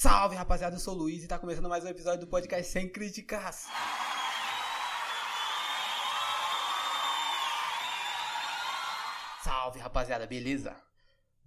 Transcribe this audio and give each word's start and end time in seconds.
Salve 0.00 0.36
rapaziada, 0.36 0.76
eu 0.76 0.78
sou 0.78 0.94
o 0.94 0.96
Luiz 0.96 1.24
e 1.24 1.26
tá 1.26 1.40
começando 1.40 1.68
mais 1.68 1.82
um 1.82 1.88
episódio 1.88 2.20
do 2.20 2.28
podcast 2.28 2.70
Sem 2.70 2.88
Críticas. 2.88 3.66
Salve 9.42 9.80
rapaziada, 9.80 10.24
beleza? 10.24 10.80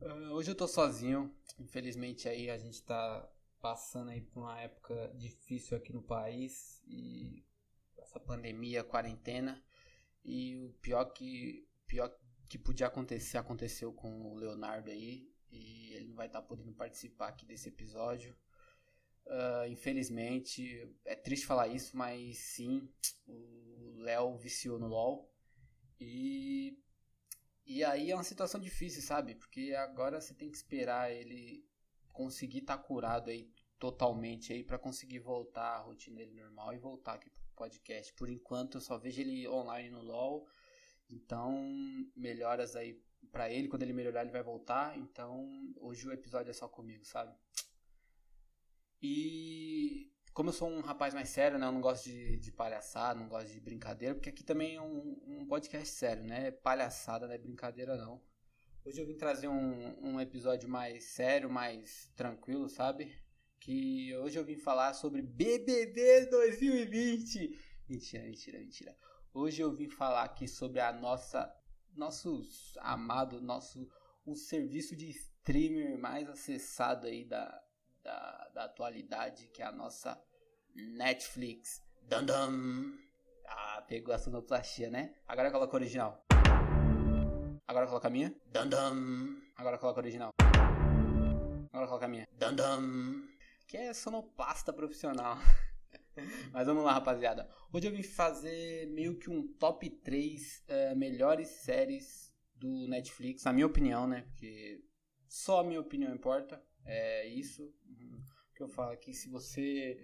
Uh, 0.02 0.34
hoje 0.34 0.52
eu 0.52 0.56
tô 0.56 0.68
sozinho, 0.68 1.34
infelizmente 1.58 2.28
aí 2.28 2.50
a 2.50 2.58
gente 2.58 2.84
tá 2.84 3.26
passando 3.62 4.10
aí 4.10 4.20
por 4.20 4.42
uma 4.42 4.60
época 4.60 5.14
difícil 5.16 5.78
aqui 5.78 5.94
no 5.94 6.02
país 6.04 6.84
e 6.86 7.46
essa 8.00 8.20
pandemia, 8.20 8.84
quarentena 8.84 9.64
e 10.26 10.58
o 10.58 10.74
pior 10.82 11.06
que 11.06 11.66
pior 11.88 12.14
que 12.50 12.58
podia 12.58 12.88
acontecer 12.88 13.38
aconteceu 13.38 13.94
com 13.94 14.34
o 14.34 14.36
Leonardo 14.36 14.92
aí 14.92 15.31
e 15.52 15.94
ele 15.94 16.08
não 16.08 16.16
vai 16.16 16.28
estar 16.28 16.42
tá 16.42 16.48
podendo 16.48 16.74
participar 16.74 17.30
aqui 17.30 17.46
desse 17.46 17.70
episódio. 17.70 18.36
Uh, 19.26 19.68
infelizmente, 19.70 20.90
é 21.06 21.16
triste 21.16 21.46
falar 21.46 21.68
isso, 21.68 21.96
mas 21.96 22.38
sim, 22.38 22.90
o 23.28 23.96
Léo 23.98 24.38
viciou 24.38 24.80
no 24.80 24.88
LoL 24.88 25.32
e 26.00 26.78
e 27.66 27.84
aí 27.84 28.12
é 28.12 28.16
uma 28.16 28.24
situação 28.24 28.60
difícil, 28.60 29.02
sabe? 29.02 29.36
Porque 29.36 29.74
agora 29.78 30.20
você 30.20 30.34
tem 30.34 30.50
que 30.50 30.58
esperar 30.58 31.12
ele 31.12 31.66
conseguir 32.12 32.60
estar 32.60 32.78
tá 32.78 32.84
curado 32.84 33.30
aí 33.30 33.50
totalmente 33.80 34.52
aí 34.52 34.64
para 34.64 34.78
conseguir 34.78 35.20
voltar 35.20 35.78
à 35.78 35.80
rotina 35.80 36.18
dele 36.18 36.34
normal 36.34 36.74
e 36.74 36.78
voltar 36.78 37.14
aqui 37.14 37.30
pro 37.30 37.44
podcast. 37.56 38.14
Por 38.14 38.30
enquanto 38.30 38.76
eu 38.78 38.82
só 38.82 38.98
vejo 38.98 39.22
ele 39.22 39.48
online 39.48 39.90
no 39.90 40.02
LoL. 40.02 40.48
Então, 41.10 41.54
melhoras 42.16 42.76
aí 42.76 43.02
para 43.32 43.50
ele, 43.50 43.68
quando 43.68 43.84
ele 43.84 43.94
melhorar 43.94 44.22
ele 44.22 44.32
vai 44.32 44.44
voltar. 44.44 44.98
Então, 44.98 45.50
hoje 45.80 46.08
o 46.08 46.12
episódio 46.12 46.52
é 46.52 46.54
só 46.54 46.68
comigo, 46.68 47.06
sabe? 47.06 47.36
E 49.02 50.12
como 50.34 50.50
eu 50.50 50.54
sou 50.54 50.70
um 50.70 50.82
rapaz 50.82 51.14
mais 51.14 51.30
sério, 51.30 51.58
né? 51.58 51.66
Eu 51.68 51.72
não 51.72 51.82
gosto 51.82 52.06
de, 52.06 52.38
de 52.38 52.52
palhaçada, 52.52 53.20
não 53.20 53.28
gosto 53.28 53.52
de 53.52 53.60
brincadeira, 53.60 54.16
porque 54.16 54.30
aqui 54.30 54.44
também 54.44 54.76
é 54.76 54.82
um, 54.82 55.22
um 55.28 55.46
podcast 55.48 55.94
sério, 55.94 56.24
né? 56.24 56.52
Palhaçada 56.52 57.28
não 57.28 57.34
é 57.34 57.38
brincadeira, 57.38 57.98
não. 57.98 58.22
Hoje 58.86 59.00
eu 59.00 59.06
vim 59.06 59.16
trazer 59.16 59.48
um, 59.48 60.14
um 60.14 60.20
episódio 60.20 60.68
mais 60.68 61.04
sério, 61.04 61.50
mais 61.50 62.12
tranquilo, 62.16 62.68
sabe? 62.68 63.16
Que 63.60 64.16
hoje 64.18 64.40
eu 64.40 64.44
vim 64.44 64.58
falar 64.58 64.94
sobre 64.94 65.22
BBB 65.22 66.26
2020. 66.28 67.60
Mentira, 67.88 68.24
mentira, 68.24 68.58
mentira. 68.60 68.98
Hoje 69.34 69.62
eu 69.62 69.76
vim 69.76 69.90
falar 69.90 70.24
aqui 70.24 70.48
sobre 70.48 70.80
a 70.80 70.92
nossa, 70.92 71.54
nosso 71.96 72.42
amado, 72.80 73.42
nosso, 73.42 73.88
o 74.26 74.36
serviço 74.36 74.96
de 74.96 75.10
streamer 75.10 75.98
mais 75.98 76.30
acessado 76.30 77.08
aí 77.08 77.26
da, 77.26 77.64
da, 78.04 78.50
da 78.54 78.64
atualidade, 78.66 79.48
que 79.48 79.62
é 79.62 79.66
a 79.66 79.72
nossa 79.72 80.22
Netflix. 80.76 81.84
-dum. 82.10 82.98
Ah, 83.48 83.84
pegou 83.88 84.14
a 84.14 84.18
sonoplastia, 84.18 84.90
né? 84.90 85.14
Agora 85.28 85.52
coloca 85.52 85.74
o 85.74 85.76
original. 85.76 86.24
Agora 87.68 87.88
coloca 87.88 88.08
a 88.08 88.12
minha. 88.12 88.34
-dum. 88.54 89.42
Agora 89.56 89.78
coloca 89.78 90.00
o 90.00 90.04
original. 90.04 90.32
Agora 91.72 91.88
coloca 91.88 92.06
a 92.06 92.10
minha. 92.10 92.28
-dum. 92.40 93.28
Que 93.68 93.78
é 93.78 93.94
sonoplasta 93.94 94.74
profissional. 94.74 95.38
Mas 96.52 96.68
vamos 96.68 96.84
lá, 96.84 96.94
rapaziada. 96.94 97.50
Hoje 97.72 97.88
eu 97.88 97.92
vim 97.92 98.04
fazer 98.04 98.88
meio 98.88 99.18
que 99.18 99.30
um 99.30 99.48
top 99.54 99.90
3 99.90 100.42
uh, 100.42 100.64
eh, 100.68 100.96
melhores 100.96 101.48
séries 101.48 102.34
do 102.56 102.88
Netflix, 102.88 103.44
na 103.44 103.54
minha 103.54 103.66
opinião, 103.66 104.08
né? 104.08 104.24
Porque 104.30 104.84
só 105.28 105.62
a 105.62 105.64
minha 105.64 105.80
opinião 105.80 106.14
importa. 106.14 106.62
É 106.86 107.28
isso 107.28 107.64
uhum, 107.86 108.24
que 108.56 108.64
eu 108.64 108.68
falo 108.68 108.92
aqui. 108.92 109.14
Se 109.14 109.30
você 109.30 110.00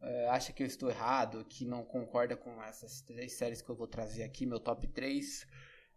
uh, 0.00 0.30
acha 0.30 0.52
que 0.52 0.62
eu 0.62 0.66
estou 0.66 0.90
errado, 0.90 1.44
que 1.44 1.64
não 1.64 1.84
concorda 1.84 2.36
com 2.36 2.62
essas 2.62 3.02
três 3.02 3.34
séries 3.34 3.62
que 3.62 3.70
eu 3.70 3.76
vou 3.76 3.86
trazer 3.86 4.22
aqui, 4.22 4.46
meu 4.46 4.58
top 4.58 4.86
3, 4.88 5.46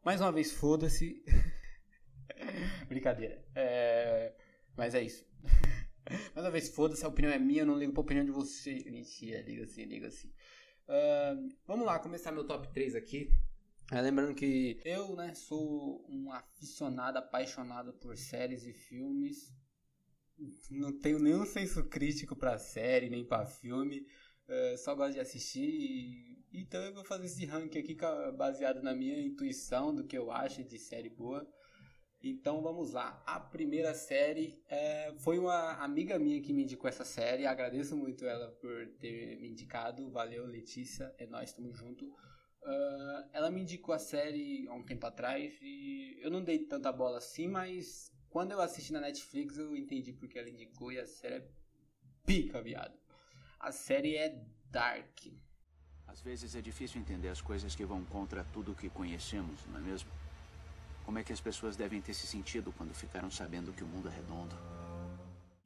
mais 0.03 0.21
uma 0.21 0.31
vez, 0.31 0.51
foda-se. 0.51 1.23
Brincadeira. 2.87 3.43
É... 3.55 4.33
Mas 4.75 4.93
é 4.93 5.01
isso. 5.01 5.25
mais 6.33 6.45
uma 6.45 6.51
vez, 6.51 6.69
foda-se, 6.69 7.05
a 7.05 7.07
opinião 7.07 7.31
é 7.31 7.39
minha, 7.39 7.61
eu 7.61 7.65
não 7.65 7.77
ligo 7.77 7.93
pra 7.93 8.01
opinião 8.01 8.25
de 8.25 8.31
você. 8.31 8.83
Mentira, 8.85 9.41
liga 9.41 9.63
assim, 9.63 9.85
liga 9.85 10.07
assim. 10.07 10.27
Uh, 10.87 11.49
vamos 11.65 11.85
lá, 11.85 11.99
começar 11.99 12.31
meu 12.31 12.45
top 12.45 12.71
3 12.73 12.95
aqui. 12.95 13.31
É, 13.91 14.01
lembrando 14.01 14.33
que 14.33 14.79
eu, 14.83 15.15
né, 15.15 15.33
sou 15.33 16.05
um 16.09 16.31
aficionado, 16.31 17.19
apaixonado 17.19 17.93
por 17.93 18.17
séries 18.17 18.65
e 18.65 18.73
filmes 18.73 19.53
não 20.69 20.91
tenho 20.99 21.19
nenhum 21.19 21.45
senso 21.45 21.83
crítico 21.85 22.35
pra 22.35 22.57
série, 22.57 23.09
nem 23.09 23.25
pra 23.25 23.45
filme. 23.45 24.05
Uh, 24.47 24.77
só 24.77 24.93
gosto 24.93 25.13
de 25.13 25.19
assistir. 25.19 26.43
então 26.53 26.81
eu 26.83 26.93
vou 26.93 27.03
fazer 27.03 27.25
esse 27.25 27.45
ranking 27.45 27.79
aqui 27.79 27.97
baseado 28.37 28.81
na 28.83 28.93
minha 28.93 29.19
intuição 29.19 29.93
do 29.93 30.05
que 30.05 30.17
eu 30.17 30.31
acho 30.31 30.63
de 30.63 30.77
série 30.77 31.09
boa. 31.09 31.47
Então 32.27 32.59
vamos 32.59 32.91
lá. 32.91 33.21
A 33.23 33.39
primeira 33.39 33.93
série 33.93 34.59
é, 34.67 35.13
foi 35.19 35.37
uma 35.37 35.73
amiga 35.73 36.17
minha 36.17 36.41
que 36.41 36.51
me 36.51 36.63
indicou 36.63 36.89
essa 36.89 37.05
série. 37.05 37.45
Agradeço 37.45 37.95
muito 37.95 38.25
ela 38.25 38.49
por 38.49 38.87
ter 38.99 39.39
me 39.39 39.47
indicado. 39.47 40.09
Valeu, 40.09 40.43
Letícia. 40.47 41.13
É 41.19 41.27
nós, 41.27 41.49
estamos 41.49 41.77
junto. 41.77 42.03
Uh, 42.05 43.29
ela 43.31 43.51
me 43.51 43.61
indicou 43.61 43.93
a 43.93 43.99
série 43.99 44.67
há 44.67 44.73
um 44.73 44.81
tempo 44.81 45.05
atrás 45.05 45.53
e 45.61 46.17
eu 46.19 46.31
não 46.31 46.43
dei 46.43 46.57
tanta 46.57 46.91
bola 46.91 47.19
assim, 47.19 47.47
mas 47.47 48.11
quando 48.31 48.53
eu 48.53 48.59
assisti 48.59 48.91
na 48.91 49.01
Netflix, 49.01 49.59
eu 49.59 49.75
entendi 49.77 50.11
porque 50.11 50.39
ela 50.39 50.49
indicou 50.49 50.91
e 50.91 50.99
a 50.99 51.05
série 51.05 51.35
é 51.35 51.47
pica, 52.25 52.59
viado. 52.59 52.97
A 53.59 53.71
série 53.71 54.17
é 54.17 54.43
dark. 54.71 55.27
Às 56.07 56.21
vezes 56.21 56.55
é 56.55 56.61
difícil 56.61 56.99
entender 56.99 57.29
as 57.29 57.39
coisas 57.39 57.75
que 57.75 57.85
vão 57.85 58.03
contra 58.03 58.43
tudo 58.45 58.71
o 58.71 58.75
que 58.75 58.89
conhecemos, 58.89 59.63
não 59.67 59.77
é 59.77 59.81
mesmo? 59.81 60.09
Como 61.05 61.19
é 61.19 61.23
que 61.23 61.31
as 61.31 61.39
pessoas 61.39 61.75
devem 61.75 62.01
ter 62.01 62.15
se 62.15 62.25
sentido 62.25 62.73
quando 62.75 62.93
ficaram 62.93 63.29
sabendo 63.29 63.71
que 63.71 63.83
o 63.83 63.87
mundo 63.87 64.09
é 64.09 64.11
redondo? 64.11 64.55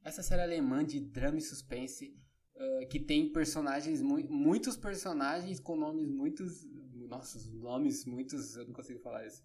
Essa 0.04 0.22
série 0.22 0.42
alemã 0.42 0.84
de 0.84 1.00
drama 1.00 1.38
e 1.38 1.40
suspense 1.40 2.14
uh, 2.54 2.88
que 2.88 3.00
tem 3.00 3.32
personagens, 3.32 4.02
mu 4.02 4.22
muitos 4.28 4.76
personagens 4.76 5.58
com 5.58 5.76
nomes 5.76 6.06
muitos. 6.06 6.66
Nossa, 7.08 7.38
nomes 7.52 8.04
muitos. 8.04 8.54
Eu 8.54 8.66
não 8.66 8.74
consigo 8.74 9.00
falar 9.00 9.26
isso. 9.26 9.42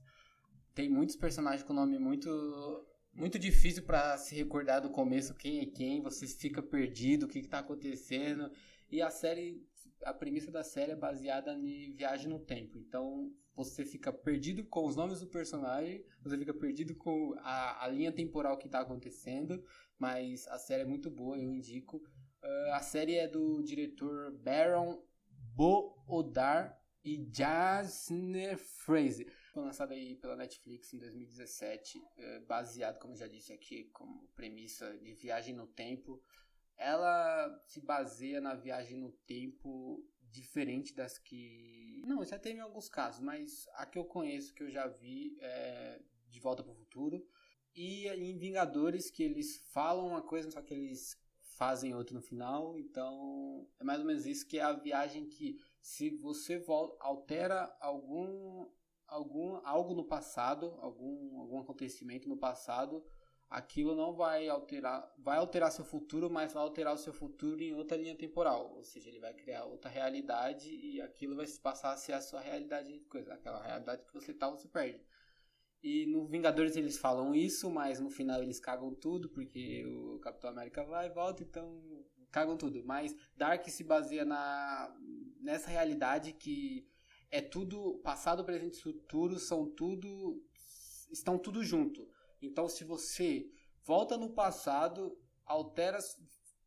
Tem 0.73 0.89
muitos 0.89 1.15
personagens 1.15 1.63
com 1.63 1.73
nome 1.73 1.97
muito 1.97 2.29
muito 3.13 3.39
difícil 3.39 3.83
para 3.83 4.17
se 4.17 4.35
recordar 4.35 4.81
do 4.81 4.89
começo 4.89 5.33
quem 5.35 5.61
é 5.61 5.65
quem, 5.65 6.01
você 6.01 6.27
fica 6.27 6.61
perdido, 6.61 7.23
o 7.23 7.29
que 7.29 7.39
está 7.39 7.59
acontecendo. 7.59 8.51
E 8.91 9.01
a 9.01 9.09
série, 9.09 9.65
a 10.03 10.13
premissa 10.13 10.51
da 10.51 10.63
série 10.63 10.91
é 10.91 10.95
baseada 10.95 11.53
em 11.53 11.93
viagem 11.93 12.27
no 12.27 12.39
tempo. 12.39 12.77
Então 12.77 13.31
você 13.55 13.85
fica 13.85 14.11
perdido 14.11 14.63
com 14.65 14.85
os 14.85 14.95
nomes 14.95 15.19
do 15.19 15.27
personagem, 15.27 16.05
você 16.21 16.37
fica 16.37 16.53
perdido 16.53 16.95
com 16.95 17.33
a, 17.39 17.85
a 17.85 17.87
linha 17.87 18.11
temporal 18.11 18.57
que 18.57 18.67
está 18.67 18.81
acontecendo. 18.81 19.63
Mas 19.97 20.47
a 20.47 20.59
série 20.59 20.83
é 20.83 20.85
muito 20.85 21.09
boa, 21.09 21.37
eu 21.37 21.51
indico. 21.51 21.97
Uh, 22.43 22.73
a 22.73 22.81
série 22.81 23.15
é 23.15 23.27
do 23.27 23.63
diretor 23.63 24.31
Baron 24.39 25.01
Boodar 25.55 26.77
e 27.03 27.29
Jasner 27.31 28.57
Fraser 28.57 29.31
foi 29.55 29.63
lançada 29.63 29.93
aí 29.93 30.15
pela 30.15 30.35
Netflix 30.35 30.93
em 30.93 30.97
2017, 30.97 32.03
é, 32.17 32.39
baseado, 32.41 32.99
como 32.99 33.13
eu 33.13 33.17
já 33.17 33.25
disse 33.25 33.53
aqui, 33.53 33.85
como 33.85 34.27
premissa 34.35 34.97
de 34.97 35.13
viagem 35.13 35.55
no 35.55 35.65
tempo. 35.65 36.21
Ela 36.75 37.63
se 37.65 37.79
baseia 37.79 38.41
na 38.41 38.53
viagem 38.53 38.97
no 38.97 39.13
tempo 39.25 40.05
diferente 40.35 40.93
das 40.93 41.17
que. 41.17 42.03
Não, 42.05 42.23
já 42.23 42.37
teve 42.37 42.59
alguns 42.59 42.89
casos, 42.89 43.21
mas 43.21 43.67
a 43.73 43.85
que 43.85 43.97
eu 43.97 44.05
conheço, 44.05 44.53
que 44.53 44.63
eu 44.63 44.69
já 44.69 44.87
vi, 44.87 45.37
é 45.39 46.01
De 46.29 46.39
Volta 46.39 46.63
para 46.63 46.71
o 46.71 46.75
Futuro. 46.75 47.25
E 47.73 48.07
em 48.07 48.37
Vingadores, 48.37 49.09
que 49.09 49.23
eles 49.23 49.57
falam 49.73 50.07
uma 50.07 50.21
coisa, 50.21 50.51
só 50.51 50.61
que 50.61 50.73
eles 50.73 51.17
fazem 51.57 51.93
outra 51.93 52.15
no 52.15 52.21
final. 52.21 52.77
Então, 52.77 53.67
é 53.79 53.83
mais 53.83 53.99
ou 53.99 54.05
menos 54.05 54.25
isso 54.25 54.47
que 54.47 54.59
é 54.59 54.61
a 54.61 54.73
viagem 54.73 55.27
que, 55.27 55.57
se 55.81 56.09
você 56.09 56.59
volta, 56.59 56.95
altera 56.99 57.75
algum 57.79 58.69
algum 59.07 59.57
algo 59.63 59.93
no 59.93 60.03
passado, 60.03 60.77
algum 60.79 61.39
algum 61.39 61.59
acontecimento 61.59 62.27
no 62.27 62.37
passado, 62.37 63.05
aquilo 63.49 63.95
não 63.95 64.13
vai 64.13 64.47
alterar, 64.49 65.13
vai 65.17 65.37
alterar 65.37 65.71
seu 65.71 65.85
futuro, 65.85 66.29
mas 66.29 66.53
vai 66.53 66.63
alterar 66.63 66.93
o 66.93 66.97
seu 66.97 67.13
futuro 67.13 67.61
em 67.61 67.73
outra 67.73 67.97
linha 67.97 68.15
temporal, 68.15 68.73
ou 68.75 68.83
seja, 68.83 69.09
ele 69.09 69.19
vai 69.19 69.33
criar 69.33 69.65
outra 69.65 69.89
realidade 69.89 70.69
e 70.69 71.01
aquilo 71.01 71.35
vai 71.35 71.45
passar 71.61 71.93
a 71.93 71.97
ser 71.97 72.13
a 72.13 72.21
sua 72.21 72.41
realidade, 72.41 72.99
coisa, 73.09 73.33
aquela 73.33 73.61
realidade 73.63 74.03
que 74.05 74.13
você 74.13 74.33
tá, 74.33 74.49
você 74.49 74.67
perde. 74.67 75.05
E 75.83 76.07
no 76.07 76.25
Vingadores 76.25 76.75
eles 76.75 76.97
falam 76.97 77.35
isso, 77.35 77.69
mas 77.69 77.99
no 77.99 78.09
final 78.09 78.41
eles 78.41 78.59
cagam 78.59 78.93
tudo, 78.95 79.29
porque 79.29 79.85
o 79.85 80.19
Capitão 80.19 80.49
América 80.49 80.83
vai 80.83 81.05
e 81.07 81.13
volta, 81.13 81.43
então 81.43 81.79
cagam 82.31 82.57
tudo. 82.57 82.83
Mas 82.83 83.15
Dark 83.37 83.63
se 83.69 83.83
baseia 83.83 84.25
na 84.25 84.93
nessa 85.39 85.69
realidade 85.69 86.33
que 86.33 86.89
é 87.29 87.39
tudo 87.39 87.99
passado, 87.99 88.43
presente 88.43 88.79
e 88.79 88.81
futuro 88.81 89.37
são 89.37 89.69
tudo 89.69 90.43
estão 91.11 91.37
tudo 91.37 91.63
junto. 91.63 92.09
Então 92.41 92.67
se 92.67 92.83
você 92.83 93.49
volta 93.83 94.17
no 94.17 94.29
passado, 94.29 95.17
altera 95.45 95.99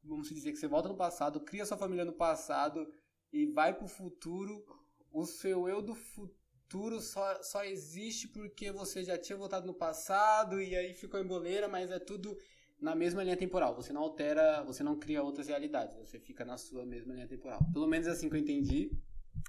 vamos 0.02 0.28
dizer 0.28 0.52
que 0.52 0.58
você 0.58 0.68
volta 0.68 0.88
no 0.88 0.96
passado, 0.96 1.40
cria 1.40 1.66
sua 1.66 1.76
família 1.76 2.04
no 2.04 2.12
passado 2.12 2.90
e 3.32 3.46
vai 3.46 3.74
pro 3.74 3.86
futuro, 3.86 4.64
o 5.12 5.24
seu 5.26 5.68
eu 5.68 5.82
do 5.82 5.94
futuro 5.94 7.00
só, 7.00 7.42
só 7.42 7.64
existe 7.64 8.28
porque 8.28 8.72
você 8.72 9.04
já 9.04 9.18
tinha 9.18 9.36
voltado 9.36 9.66
no 9.66 9.74
passado 9.74 10.60
e 10.60 10.74
aí 10.76 10.94
ficou 10.94 11.20
em 11.20 11.26
boleira, 11.26 11.68
mas 11.68 11.90
é 11.90 11.98
tudo 11.98 12.36
na 12.80 12.94
mesma 12.94 13.22
linha 13.22 13.36
temporal. 13.36 13.74
Você 13.74 13.92
não 13.92 14.02
altera, 14.02 14.62
você 14.64 14.82
não 14.82 14.98
cria 14.98 15.22
outras 15.22 15.48
realidades, 15.48 15.96
você 15.96 16.18
fica 16.18 16.44
na 16.44 16.56
sua 16.56 16.86
mesma 16.86 17.14
linha 17.14 17.28
temporal. 17.28 17.60
Pelo 17.72 17.86
menos 17.86 18.06
é 18.06 18.10
assim 18.10 18.28
que 18.28 18.36
eu 18.36 18.40
entendi. 18.40 18.90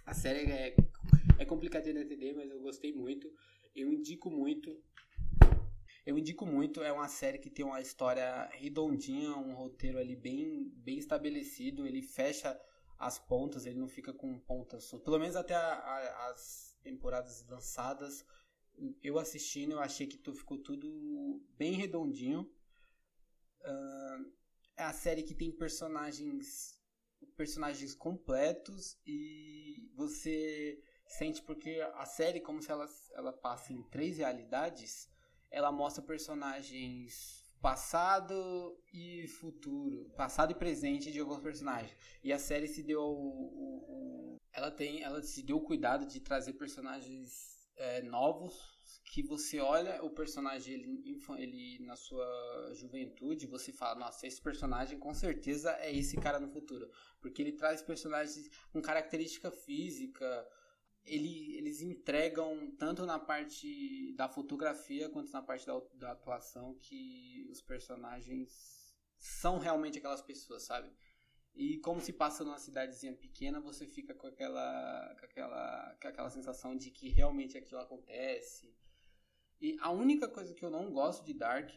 A 0.05 0.13
série 0.13 0.51
é, 0.51 0.75
é 1.37 1.45
complicadinha 1.45 1.93
de 1.93 2.01
entender, 2.01 2.33
mas 2.33 2.49
eu 2.49 2.59
gostei 2.59 2.93
muito. 2.93 3.31
Eu 3.75 3.91
indico 3.93 4.29
muito. 4.29 4.75
Eu 6.09 6.17
indico 6.17 6.43
muito, 6.43 6.81
é 6.81 6.91
uma 6.91 7.07
série 7.07 7.37
que 7.37 7.51
tem 7.51 7.63
uma 7.63 7.79
história 7.79 8.49
redondinha, 8.53 9.29
um 9.37 9.53
roteiro 9.53 9.99
ali 9.99 10.15
bem, 10.15 10.67
bem 10.77 10.97
estabelecido, 10.97 11.85
ele 11.85 12.01
fecha 12.01 12.59
as 12.97 13.19
pontas, 13.19 13.67
ele 13.67 13.77
não 13.77 13.87
fica 13.87 14.11
com 14.11 14.39
pontas, 14.39 14.89
pelo 15.05 15.19
menos 15.19 15.35
até 15.35 15.53
a, 15.53 15.61
a, 15.61 16.29
as 16.31 16.75
temporadas 16.81 17.45
lançadas, 17.47 18.25
eu 19.03 19.19
assistindo, 19.19 19.73
eu 19.73 19.79
achei 19.79 20.07
que 20.07 20.17
tu 20.17 20.33
ficou 20.33 20.57
tudo 20.57 21.45
bem 21.55 21.73
redondinho. 21.73 22.41
Uh, 23.61 24.33
é 24.77 24.85
a 24.85 24.93
série 24.93 25.21
que 25.21 25.35
tem 25.35 25.51
personagens 25.51 26.75
personagens 27.37 27.93
completos 27.93 28.97
e 29.05 29.91
você 29.93 30.81
sente 31.05 31.43
porque 31.43 31.79
a 31.93 32.05
série 32.05 32.41
como 32.41 32.63
se 32.63 32.71
ela, 32.71 32.87
ela 33.13 33.31
passa 33.31 33.73
em 33.73 33.83
três 33.83 34.17
realidades 34.17 35.07
ela 35.51 35.71
mostra 35.71 36.03
personagens 36.03 37.43
passado 37.61 38.77
e 38.93 39.27
futuro, 39.27 40.09
passado 40.15 40.51
e 40.51 40.55
presente 40.55 41.11
de 41.11 41.19
alguns 41.19 41.41
personagens. 41.41 41.95
E 42.23 42.31
a 42.31 42.39
série 42.39 42.67
se 42.67 42.81
deu 42.81 43.01
o, 43.01 44.37
ela 44.53 44.71
tem, 44.71 45.03
ela 45.03 45.21
se 45.21 45.43
deu 45.43 45.57
o 45.57 45.63
cuidado 45.63 46.05
de 46.05 46.19
trazer 46.19 46.53
personagens 46.53 47.59
é, 47.75 48.01
novos 48.01 48.77
que 49.11 49.23
você 49.23 49.59
olha 49.59 50.03
o 50.03 50.09
personagem 50.09 50.73
ele, 50.73 51.19
ele 51.37 51.79
na 51.85 51.95
sua 51.95 52.73
juventude, 52.75 53.47
você 53.47 53.71
fala, 53.71 53.99
nossa, 53.99 54.27
esse 54.27 54.41
personagem 54.41 54.99
com 54.99 55.13
certeza 55.13 55.75
é 55.79 55.91
esse 55.91 56.15
cara 56.17 56.39
no 56.39 56.47
futuro, 56.47 56.89
porque 57.19 57.41
ele 57.41 57.53
traz 57.53 57.81
personagens 57.81 58.49
com 58.71 58.81
característica 58.81 59.49
física, 59.49 60.47
ele, 61.05 61.57
eles 61.57 61.81
entregam 61.81 62.71
tanto 62.77 63.05
na 63.05 63.19
parte 63.19 64.13
da 64.15 64.29
fotografia 64.29 65.09
quanto 65.09 65.31
na 65.31 65.41
parte 65.41 65.65
da, 65.65 65.79
da 65.95 66.11
atuação 66.11 66.75
que 66.75 67.47
os 67.49 67.61
personagens 67.61 68.95
são 69.17 69.57
realmente 69.57 69.97
aquelas 69.97 70.21
pessoas, 70.21 70.63
sabe? 70.63 70.91
E 71.55 71.77
como 71.79 71.99
se 71.99 72.13
passa 72.13 72.43
numa 72.43 72.59
cidadezinha 72.59 73.13
pequena, 73.13 73.59
você 73.59 73.85
fica 73.85 74.13
com 74.13 74.27
aquela, 74.27 75.15
com 75.19 75.25
aquela, 75.25 75.97
com 76.01 76.07
aquela 76.07 76.29
sensação 76.29 76.77
de 76.77 76.91
que 76.91 77.09
realmente 77.09 77.57
aquilo 77.57 77.81
acontece. 77.81 78.73
E 79.59 79.75
a 79.81 79.91
única 79.91 80.27
coisa 80.27 80.53
que 80.53 80.63
eu 80.63 80.69
não 80.69 80.91
gosto 80.91 81.25
de 81.25 81.33
Dark, 81.33 81.75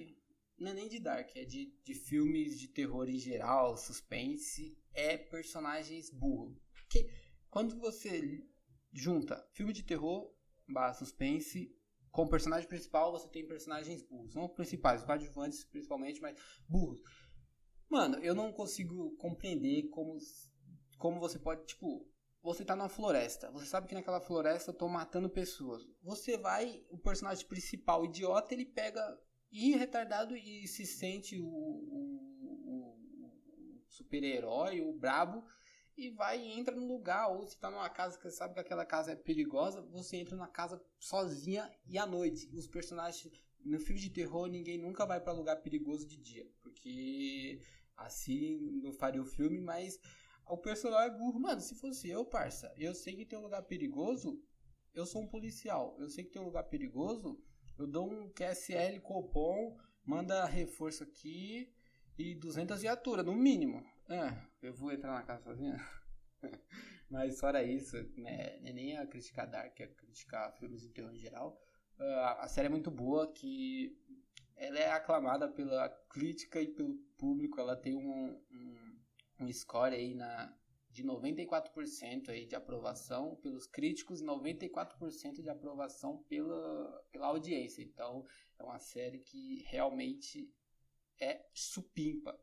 não 0.56 0.70
é 0.70 0.74
nem 0.74 0.88
de 0.88 1.00
Dark, 1.00 1.34
é 1.34 1.44
de, 1.44 1.74
de 1.82 1.94
filmes 1.94 2.60
de 2.60 2.68
terror 2.68 3.08
em 3.08 3.18
geral, 3.18 3.76
suspense, 3.76 4.78
é 4.92 5.16
personagens 5.16 6.10
burros. 6.10 6.56
Porque 6.72 7.10
quando 7.50 7.76
você 7.78 8.46
junta 8.92 9.44
filme 9.52 9.72
de 9.72 9.82
terror 9.82 10.32
barra 10.68 10.94
suspense 10.94 11.74
com 12.12 12.24
o 12.24 12.28
personagem 12.28 12.68
principal 12.68 13.10
você 13.10 13.26
tem 13.28 13.46
personagens 13.46 14.02
burros. 14.02 14.34
Não 14.34 14.46
principais, 14.46 15.02
coadjuvantes 15.02 15.64
principalmente, 15.64 16.20
mas 16.20 16.38
burros. 16.68 17.00
Mano, 17.88 18.18
eu 18.18 18.34
não 18.34 18.52
consigo 18.52 19.16
compreender 19.16 19.88
como, 19.88 20.18
como 20.98 21.18
você 21.18 21.38
pode, 21.38 21.64
tipo, 21.64 22.06
você 22.42 22.64
tá 22.64 22.76
numa 22.76 22.88
floresta. 22.88 23.50
Você 23.52 23.66
sabe 23.66 23.88
que 23.88 23.94
naquela 23.94 24.20
floresta 24.20 24.72
estão 24.72 24.88
matando 24.88 25.30
pessoas. 25.30 25.82
Você 26.02 26.36
vai, 26.36 26.84
o 26.90 26.98
personagem 26.98 27.46
principal, 27.46 28.04
idiota, 28.04 28.52
ele 28.52 28.66
pega 28.66 29.18
e 29.50 29.74
retardado 29.74 30.36
e 30.36 30.66
se 30.66 30.84
sente 30.84 31.38
o, 31.40 31.46
o, 31.46 32.18
o 32.66 33.84
super-herói, 33.88 34.82
o 34.82 34.92
brabo 34.92 35.44
e 35.96 36.10
vai 36.10 36.40
e 36.40 36.58
entra 36.58 36.74
no 36.74 36.86
lugar. 36.86 37.28
Ou 37.28 37.46
se 37.46 37.58
tá 37.58 37.70
numa 37.70 37.88
casa 37.88 38.16
que 38.16 38.24
você 38.24 38.36
sabe 38.36 38.54
que 38.54 38.60
aquela 38.60 38.84
casa 38.84 39.12
é 39.12 39.16
perigosa, 39.16 39.82
você 39.82 40.16
entra 40.16 40.36
na 40.36 40.48
casa 40.48 40.82
sozinha 40.98 41.70
e 41.86 41.98
à 41.98 42.06
noite. 42.06 42.48
Os 42.54 42.66
personagens. 42.66 43.32
No 43.64 43.78
filme 43.78 44.00
de 44.00 44.10
terror, 44.10 44.48
ninguém 44.48 44.76
nunca 44.76 45.06
vai 45.06 45.20
para 45.20 45.32
lugar 45.32 45.56
perigoso 45.62 46.06
de 46.06 46.16
dia. 46.16 46.50
Porque 46.60 47.60
assim 47.96 48.58
não 48.82 48.92
faria 48.92 49.22
o 49.22 49.26
filme, 49.26 49.60
mas 49.60 50.00
o 50.46 50.56
personagem 50.56 51.14
é 51.14 51.18
burro. 51.18 51.38
Mano, 51.38 51.60
se 51.60 51.74
fosse 51.76 52.08
eu, 52.08 52.24
parça, 52.24 52.72
eu 52.76 52.94
sei 52.94 53.14
que 53.14 53.24
tem 53.24 53.38
um 53.38 53.42
lugar 53.42 53.62
perigoso. 53.62 54.42
Eu 54.92 55.06
sou 55.06 55.22
um 55.22 55.28
policial. 55.28 55.96
Eu 55.98 56.08
sei 56.08 56.24
que 56.24 56.30
tem 56.30 56.42
um 56.42 56.46
lugar 56.46 56.64
perigoso. 56.64 57.40
Eu 57.78 57.86
dou 57.86 58.10
um 58.10 58.28
QSL 58.30 59.00
Copom, 59.00 59.78
manda 60.04 60.44
reforço 60.44 61.02
aqui 61.02 61.72
e 62.18 62.34
200 62.34 62.82
viaturas, 62.82 63.24
no 63.24 63.34
mínimo. 63.34 63.82
É, 64.08 64.66
eu 64.66 64.74
vou 64.74 64.92
entrar 64.92 65.12
na 65.12 65.22
casa 65.22 65.44
sozinha. 65.44 65.76
Mas 67.10 67.38
fora 67.38 67.62
isso, 67.62 67.96
né, 68.16 68.58
é 68.64 68.72
nem 68.72 68.96
a 68.96 69.06
criticar 69.06 69.48
Dark, 69.48 69.78
é 69.80 69.86
criticar 69.86 70.52
filmes 70.58 70.84
em 70.84 71.18
geral. 71.18 71.60
Uh, 71.98 72.40
a 72.40 72.48
série 72.48 72.66
é 72.66 72.70
muito 72.70 72.90
boa, 72.90 73.30
que 73.32 73.96
ela 74.56 74.78
é 74.78 74.90
aclamada 74.90 75.48
pela 75.48 75.88
crítica 76.08 76.60
e 76.60 76.68
pelo 76.68 76.94
público. 77.18 77.60
Ela 77.60 77.76
tem 77.76 77.94
um, 77.94 78.40
um, 78.50 79.00
um 79.40 79.52
score 79.52 79.94
aí 79.94 80.14
na, 80.14 80.56
de 80.90 81.02
94% 81.04 82.28
aí 82.28 82.46
de 82.46 82.54
aprovação 82.54 83.36
pelos 83.36 83.66
críticos 83.66 84.20
e 84.20 84.24
94% 84.24 85.42
de 85.42 85.48
aprovação 85.48 86.22
pela, 86.28 87.04
pela 87.10 87.26
audiência. 87.26 87.82
Então, 87.82 88.24
é 88.58 88.62
uma 88.62 88.78
série 88.78 89.18
que 89.18 89.64
realmente 89.68 90.50
é 91.20 91.44
supimpa. 91.52 92.38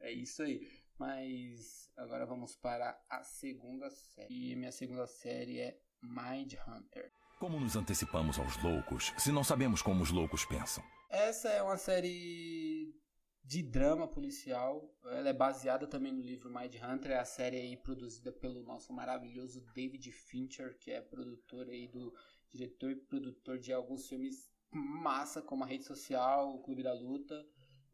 É 0.00 0.10
isso 0.10 0.42
aí. 0.42 0.60
Mas 0.98 1.90
agora 1.96 2.26
vamos 2.26 2.56
para 2.56 2.98
a 3.08 3.22
segunda 3.22 3.90
série. 3.90 4.52
E 4.52 4.56
minha 4.56 4.72
segunda 4.72 5.06
série 5.06 5.60
é 5.60 5.80
Mind 6.02 6.54
Hunter. 6.66 7.12
Como 7.38 7.58
nos 7.58 7.76
antecipamos 7.76 8.38
aos 8.38 8.62
loucos 8.62 9.14
se 9.16 9.32
não 9.32 9.42
sabemos 9.42 9.80
como 9.80 10.02
os 10.02 10.10
loucos 10.10 10.44
pensam? 10.44 10.84
Essa 11.08 11.48
é 11.48 11.62
uma 11.62 11.76
série 11.76 12.94
de 13.42 13.62
drama 13.62 14.06
policial. 14.06 14.94
Ela 15.04 15.30
é 15.30 15.32
baseada 15.32 15.86
também 15.86 16.12
no 16.12 16.22
livro 16.22 16.52
Mind 16.54 16.74
Hunter. 16.76 17.12
É 17.12 17.18
a 17.18 17.24
série 17.24 17.56
aí 17.56 17.76
produzida 17.76 18.30
pelo 18.30 18.62
nosso 18.62 18.92
maravilhoso 18.92 19.60
David 19.74 20.12
Fincher, 20.12 20.78
que 20.78 20.90
é 20.90 21.00
produtor 21.00 21.68
aí 21.68 21.88
do 21.88 22.12
diretor 22.50 22.90
e 22.90 22.96
produtor 22.96 23.58
de 23.58 23.72
alguns 23.72 24.08
filmes 24.08 24.50
massa, 24.70 25.42
como 25.42 25.64
a 25.64 25.66
Rede 25.66 25.84
Social, 25.84 26.54
o 26.54 26.62
Clube 26.62 26.82
da 26.82 26.92
Luta. 26.92 27.34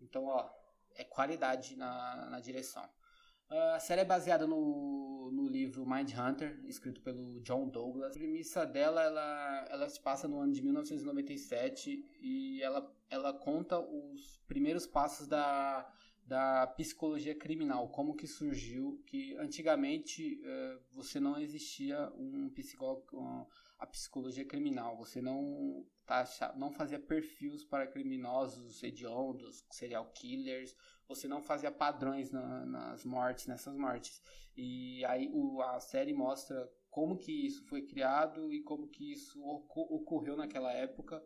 Então, 0.00 0.24
ó, 0.24 0.50
é 0.96 1.04
qualidade 1.04 1.76
na, 1.76 2.26
na 2.30 2.40
direção. 2.40 2.84
Uh, 3.48 3.74
a 3.74 3.78
série 3.78 4.00
é 4.00 4.04
baseada 4.04 4.44
no, 4.44 5.30
no 5.32 5.48
livro 5.48 5.88
Mind 5.88 6.12
Hunter, 6.12 6.60
escrito 6.64 7.00
pelo 7.00 7.40
John 7.42 7.68
Douglas. 7.68 8.16
A 8.16 8.18
premissa 8.18 8.66
dela, 8.66 9.02
ela, 9.02 9.66
ela 9.70 9.88
se 9.88 10.00
passa 10.00 10.26
no 10.26 10.40
ano 10.40 10.52
de 10.52 10.62
1997 10.62 12.04
e 12.20 12.60
ela, 12.60 12.92
ela 13.08 13.32
conta 13.32 13.78
os 13.78 14.40
primeiros 14.48 14.84
passos 14.84 15.28
da, 15.28 15.88
da 16.26 16.66
psicologia 16.66 17.36
criminal, 17.36 17.88
como 17.88 18.16
que 18.16 18.26
surgiu, 18.26 19.00
que 19.06 19.36
antigamente 19.36 20.40
uh, 20.42 20.80
você 20.90 21.20
não 21.20 21.38
existia 21.38 22.12
um 22.16 22.50
psicólogo, 22.50 23.46
a 23.78 23.86
psicologia 23.86 24.44
criminal, 24.44 24.96
você 24.96 25.22
não, 25.22 25.86
tá, 26.06 26.24
não 26.56 26.70
fazia 26.70 26.98
perfis 26.98 27.64
para 27.64 27.86
criminosos 27.86 28.82
hediondos, 28.82 29.66
serial 29.70 30.10
killers, 30.12 30.74
você 31.08 31.28
não 31.28 31.42
fazia 31.42 31.70
padrões 31.70 32.30
na, 32.30 32.64
nas 32.64 33.04
mortes, 33.04 33.46
nessas 33.46 33.76
mortes. 33.76 34.22
E 34.56 35.04
aí 35.04 35.28
o, 35.32 35.60
a 35.60 35.80
série 35.80 36.12
mostra 36.12 36.68
como 36.90 37.18
que 37.18 37.46
isso 37.46 37.64
foi 37.66 37.82
criado 37.82 38.52
e 38.52 38.62
como 38.62 38.88
que 38.88 39.12
isso 39.12 39.42
ocorreu 39.44 40.36
naquela 40.36 40.72
época. 40.72 41.22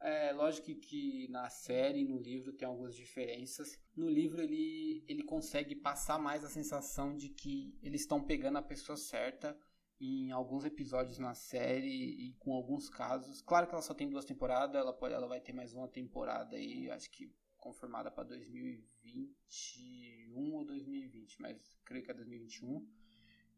É 0.00 0.32
lógico 0.32 0.66
que, 0.66 0.74
que 0.76 1.28
na 1.28 1.48
série 1.50 2.04
no 2.04 2.18
livro 2.18 2.52
tem 2.52 2.68
algumas 2.68 2.94
diferenças. 2.94 3.76
No 3.96 4.08
livro 4.08 4.40
ele, 4.40 5.04
ele 5.08 5.24
consegue 5.24 5.74
passar 5.74 6.20
mais 6.20 6.44
a 6.44 6.48
sensação 6.48 7.16
de 7.16 7.30
que 7.30 7.76
eles 7.82 8.02
estão 8.02 8.22
pegando 8.22 8.58
a 8.58 8.62
pessoa 8.62 8.96
certa 8.96 9.58
em 10.00 10.30
alguns 10.30 10.64
episódios 10.64 11.18
na 11.18 11.34
série 11.34 11.88
e 11.88 12.32
com 12.34 12.54
alguns 12.54 12.88
casos. 12.88 13.42
Claro 13.42 13.66
que 13.66 13.74
ela 13.74 13.82
só 13.82 13.92
tem 13.94 14.08
duas 14.08 14.24
temporadas, 14.24 14.80
ela 14.80 14.92
pode, 14.92 15.14
ela 15.14 15.26
vai 15.26 15.40
ter 15.40 15.52
mais 15.52 15.74
uma 15.74 15.88
temporada 15.88 16.54
aí, 16.56 16.88
acho 16.90 17.10
que 17.10 17.34
confirmada 17.56 18.08
para 18.10 18.24
2021 18.24 20.54
ou 20.54 20.64
2020, 20.64 21.42
mas 21.42 21.76
creio 21.84 22.04
que 22.04 22.10
é 22.10 22.14
2021. 22.14 22.88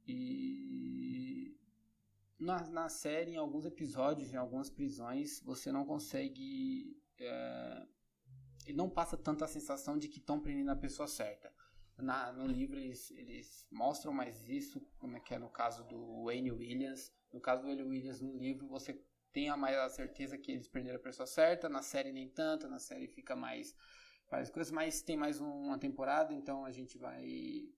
E 0.09 1.56
na, 2.38 2.66
na 2.68 2.88
série, 2.88 3.32
em 3.32 3.37
alguns 3.37 3.66
episódios, 3.66 4.32
em 4.32 4.37
algumas 4.37 4.70
prisões, 4.70 5.42
você 5.42 5.70
não 5.70 5.85
consegue 5.85 6.97
é, 7.18 7.87
ele 8.66 8.76
não 8.76 8.88
passa 8.88 9.16
tanta 9.16 9.47
sensação 9.47 9.99
de 9.99 10.09
que 10.09 10.18
estão 10.18 10.40
prendendo 10.40 10.70
a 10.70 10.76
pessoa 10.76 11.06
certa. 11.06 11.52
Na, 12.00 12.33
no 12.33 12.47
livro 12.47 12.78
eles, 12.78 13.11
eles 13.11 13.66
mostram 13.71 14.12
mais 14.12 14.49
isso, 14.49 14.80
como 14.99 15.16
é 15.16 15.21
que 15.21 15.35
é 15.35 15.38
no 15.38 15.50
caso 15.50 15.85
do 15.85 16.25
Wayne 16.25 16.52
Williams. 16.52 17.12
No 17.33 17.40
caso 17.40 17.62
do 17.62 17.69
Wayne 17.69 17.83
Williams 17.83 18.21
no 18.21 18.37
livro, 18.37 18.66
você 18.66 19.00
tem 19.33 19.49
a 19.49 19.57
mais 19.57 19.76
a 19.76 19.88
certeza 19.88 20.37
que 20.37 20.52
eles 20.52 20.69
prenderam 20.69 20.99
a 20.99 21.02
pessoa 21.02 21.26
certa. 21.26 21.69
Na 21.69 21.83
série 21.83 22.12
nem 22.12 22.28
tanto, 22.28 22.69
na 22.69 22.78
série 22.78 23.07
fica 23.07 23.37
mais 23.37 23.75
várias 24.30 24.50
coisas, 24.50 24.73
mas 24.73 25.02
tem 25.02 25.16
mais 25.16 25.40
uma 25.40 25.78
temporada, 25.78 26.33
então 26.33 26.64
a 26.64 26.71
gente 26.71 26.97
vai. 26.99 27.69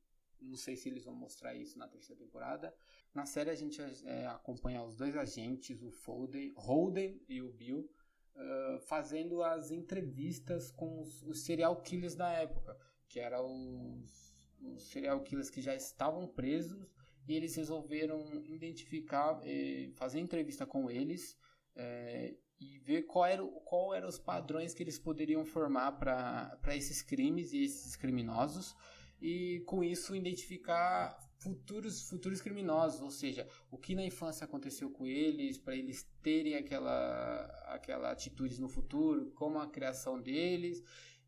Não 0.41 0.57
sei 0.57 0.77
se 0.77 0.89
eles 0.89 1.05
vão 1.05 1.15
mostrar 1.15 1.55
isso 1.55 1.79
na 1.79 1.87
terceira 1.87 2.21
temporada. 2.21 2.75
Na 3.15 3.27
série 3.27 3.51
a 3.51 3.55
gente 3.55 3.81
é, 4.05 4.27
acompanha 4.27 4.83
os 4.83 4.97
dois 4.97 5.17
agentes, 5.17 5.81
o 5.83 5.91
Folden, 5.91 6.53
Holden 6.57 7.23
e 7.29 7.41
o 7.41 7.53
Bill, 7.53 7.89
uh, 8.35 8.81
fazendo 8.81 9.43
as 9.43 9.71
entrevistas 9.71 10.71
com 10.73 11.01
os, 11.01 11.23
os, 11.23 11.45
serial 11.45 11.81
killers 11.83 12.15
da 12.15 12.31
época, 12.33 12.77
que 13.13 13.21
eram 13.21 14.01
os, 14.01 14.33
os, 14.63 14.83
serial 14.89 15.21
killers 15.21 15.51
que 15.51 15.61
já 15.61 15.75
estavam 15.75 16.27
presos 16.27 16.91
e 17.29 17.35
eles 17.35 17.55
resolveram 17.55 18.43
identificar, 18.47 19.39
eh, 19.45 19.91
fazer 19.95 20.19
entrevista 20.19 20.65
com 20.65 20.91
eles 20.91 21.39
eh, 21.77 22.35
e 22.59 22.79
ver 22.79 23.03
qual 23.03 23.27
era, 23.27 23.47
qual 23.65 23.95
eram 23.95 24.09
os 24.09 24.19
padrões 24.19 24.73
que 24.73 24.83
eles 24.83 24.99
poderiam 24.99 25.45
formar 25.45 25.93
para 25.93 26.75
esses 26.75 27.03
crimes 27.03 27.53
e 27.53 27.63
esses 27.65 27.95
criminosos 27.97 28.75
e 29.21 29.61
com 29.67 29.85
isso 29.85 30.17
identificar 30.17 31.17
futuros 31.39 32.09
futuros 32.09 32.41
criminosos, 32.41 33.01
ou 33.03 33.11
seja, 33.11 33.47
o 33.71 33.77
que 33.77 33.95
na 33.95 34.05
infância 34.05 34.45
aconteceu 34.45 34.91
com 34.91 35.07
eles, 35.07 35.59
para 35.59 35.77
eles 35.77 36.09
terem 36.23 36.55
aquela 36.55 37.45
aquela 37.67 38.11
atitudes 38.11 38.59
no 38.59 38.69
futuro, 38.69 39.33
como 39.33 39.59
a 39.59 39.69
criação 39.69 40.21
deles. 40.21 40.83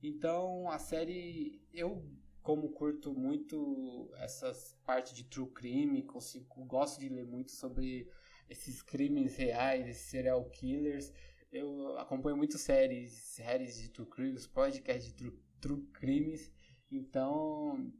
Então, 0.06 0.70
a 0.70 0.78
série 0.78 1.58
eu 1.72 2.06
como 2.42 2.68
curto 2.68 3.14
muito 3.14 4.12
essas 4.18 4.76
partes 4.84 5.14
de 5.14 5.24
true 5.24 5.50
crime, 5.50 6.02
consigo, 6.02 6.62
gosto 6.66 7.00
de 7.00 7.08
ler 7.08 7.24
muito 7.24 7.52
sobre 7.52 8.06
esses 8.46 8.82
crimes 8.82 9.34
reais, 9.34 9.88
esses 9.88 10.04
serial 10.10 10.44
killers. 10.50 11.10
Eu 11.50 11.96
acompanho 11.96 12.36
muito 12.36 12.58
séries, 12.58 13.12
séries 13.14 13.80
de 13.80 13.88
true 13.88 14.06
crimes, 14.06 14.46
podcasts 14.46 15.06
de 15.06 15.14
true, 15.14 15.42
true 15.58 15.86
crimes. 15.94 16.52
Então, 16.90 17.90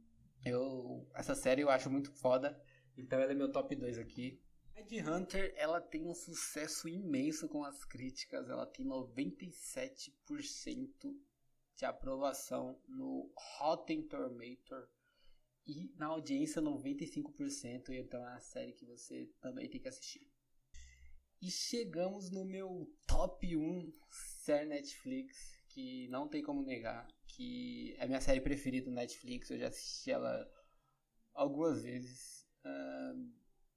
eu 0.45 1.09
essa 1.15 1.33
série 1.33 1.63
eu 1.63 1.71
acho 1.71 1.89
muito 1.89 2.11
foda. 2.11 2.55
Então 2.95 3.19
ela 3.19 3.31
é 3.31 3.35
meu 3.35 3.51
top 3.51 3.75
2 3.75 3.97
aqui. 3.97 4.39
Ed 4.75 5.01
Hunter, 5.01 5.55
ela 5.57 5.81
tem 5.81 6.05
um 6.05 6.13
sucesso 6.13 6.87
imenso 6.87 7.47
com 7.49 7.63
as 7.63 7.83
críticas. 7.83 8.47
Ela 8.47 8.67
tem 8.67 8.85
97% 8.85 10.11
de 11.75 11.85
aprovação 11.85 12.79
no 12.87 13.31
Rotten 13.57 14.07
Tomatoes 14.07 14.89
e 15.67 15.93
na 15.97 16.07
audiência 16.07 16.61
95%. 16.61 17.89
Então 17.89 18.25
é 18.25 18.29
uma 18.29 18.39
série 18.39 18.73
que 18.73 18.85
você 18.85 19.29
também 19.41 19.69
tem 19.69 19.81
que 19.81 19.87
assistir. 19.87 20.29
E 21.41 21.51
chegamos 21.51 22.31
no 22.31 22.45
meu 22.45 22.89
top 23.05 23.57
1 23.57 23.91
série 24.09 24.67
Netflix, 24.67 25.59
que 25.69 26.07
não 26.07 26.27
tem 26.27 26.41
como 26.41 26.63
negar, 26.63 27.07
que 27.27 27.93
é 27.97 28.07
minha 28.07 28.21
série 28.21 28.39
preferida 28.39 28.85
do 28.85 28.95
Netflix, 28.95 29.49
eu 29.49 29.59
já 29.59 29.67
assisti 29.67 30.11
ela 30.11 30.49
algumas 31.33 31.83
vezes. 31.83 32.47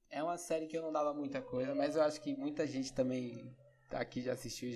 É 0.09 0.23
uma 0.23 0.39
série 0.39 0.69
que 0.69 0.79
eu 0.79 0.83
não 0.83 0.93
dava 0.93 1.13
muita 1.13 1.43
coisa, 1.43 1.75
mas 1.75 1.97
eu 1.97 2.03
acho 2.03 2.21
que 2.23 2.37
muita 2.37 2.67
gente 2.67 2.93
também 2.95 3.55
aqui 3.91 4.23
já 4.23 4.33
assistiu, 4.33 4.71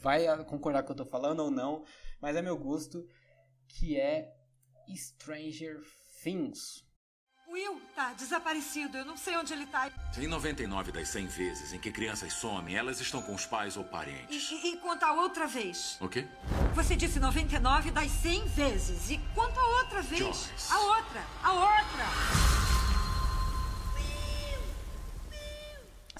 vai 0.00 0.26
concordar 0.44 0.82
com 0.82 0.92
o 0.92 0.94
que 0.94 1.00
eu 1.00 1.04
tô 1.04 1.10
falando 1.10 1.40
ou 1.40 1.50
não, 1.50 1.84
mas 2.20 2.36
é 2.36 2.42
meu 2.42 2.56
gosto, 2.56 3.06
que 3.68 3.98
é 3.98 4.32
Stranger 4.96 5.80
Things. 6.22 6.86
Will 7.50 7.80
tá 7.94 8.12
desaparecido. 8.12 8.98
Eu 8.98 9.06
não 9.06 9.16
sei 9.16 9.36
onde 9.36 9.52
ele 9.54 9.66
tá. 9.66 9.90
Em 10.18 10.26
99 10.26 10.92
das 10.92 11.08
100 11.08 11.26
vezes 11.26 11.72
em 11.72 11.78
que 11.78 11.90
crianças 11.90 12.34
somem, 12.34 12.76
elas 12.76 13.00
estão 13.00 13.22
com 13.22 13.34
os 13.34 13.46
pais 13.46 13.76
ou 13.76 13.84
parentes. 13.84 14.50
E, 14.50 14.54
e, 14.54 14.72
e 14.74 14.76
quanto 14.76 15.04
a 15.04 15.14
outra 15.14 15.46
vez? 15.46 15.96
O 16.00 16.08
quê? 16.08 16.26
Você 16.74 16.94
disse 16.94 17.18
99 17.18 17.90
das 17.90 18.10
100 18.10 18.46
vezes. 18.48 19.10
E 19.10 19.18
quanto 19.34 19.58
a 19.58 19.66
outra 19.78 20.02
vez? 20.02 20.20
Joyce. 20.20 20.72
A 20.72 20.78
outra. 20.78 21.22
A 21.42 21.52
outra. 21.54 22.57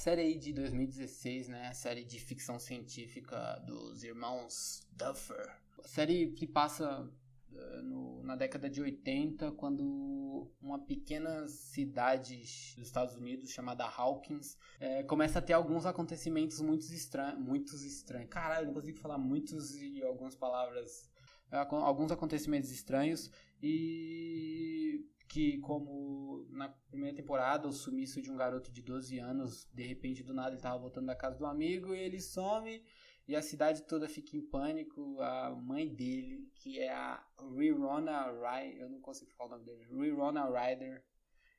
Série 0.08 0.22
aí 0.22 0.38
de 0.38 0.54
2016, 0.54 1.48
né? 1.48 1.68
A 1.68 1.74
série 1.74 2.02
de 2.02 2.18
ficção 2.18 2.58
científica 2.58 3.62
dos 3.66 4.02
irmãos 4.02 4.80
Duffer. 4.90 5.54
A 5.84 5.86
série 5.86 6.32
que 6.32 6.46
passa 6.46 7.06
eh, 7.54 7.82
no, 7.82 8.22
na 8.22 8.34
década 8.34 8.70
de 8.70 8.80
80, 8.80 9.52
quando 9.52 10.50
uma 10.62 10.78
pequena 10.78 11.46
cidade 11.46 12.38
dos 12.38 12.86
Estados 12.86 13.16
Unidos 13.16 13.50
chamada 13.50 13.84
Hawkins 13.84 14.56
é, 14.80 15.02
começa 15.02 15.40
a 15.40 15.42
ter 15.42 15.52
alguns 15.52 15.84
acontecimentos 15.84 16.58
muito 16.62 16.86
estranhos. 16.86 17.38
Muitos 17.38 17.82
estranhos. 17.82 18.30
Caralho, 18.30 18.68
não 18.68 18.72
consigo 18.72 18.98
falar 19.00 19.18
muitos 19.18 19.76
e 19.76 20.02
algumas 20.02 20.34
palavras. 20.34 21.06
É, 21.52 21.58
alguns 21.58 22.10
acontecimentos 22.10 22.70
estranhos 22.70 23.30
e 23.62 25.04
que 25.28 25.58
como 25.58 26.46
na 26.50 26.68
primeira 26.68 27.16
temporada 27.16 27.68
o 27.68 27.72
sumiço 27.72 28.22
de 28.22 28.30
um 28.30 28.36
garoto 28.36 28.72
de 28.72 28.82
12 28.82 29.18
anos, 29.18 29.68
de 29.72 29.84
repente 29.84 30.22
do 30.22 30.32
nada 30.32 30.48
ele 30.48 30.56
estava 30.56 30.78
voltando 30.78 31.06
da 31.06 31.14
casa 31.14 31.36
do 31.36 31.46
amigo 31.46 31.94
e 31.94 31.98
ele 31.98 32.20
some 32.20 32.82
e 33.28 33.36
a 33.36 33.42
cidade 33.42 33.82
toda 33.82 34.08
fica 34.08 34.34
em 34.36 34.40
pânico. 34.40 35.20
A 35.20 35.50
mãe 35.50 35.86
dele, 35.86 36.50
que 36.54 36.78
é 36.80 36.90
a 36.90 37.22
Rirona 37.54 38.32
Ryder, 38.32 38.80
eu 38.80 38.88
não 38.88 39.00
consigo 39.00 39.30
falar 39.32 39.50
o 39.50 39.52
nome 39.52 39.66
dele, 39.66 39.84
Rirona 39.84 40.46
Ryder, 40.46 41.04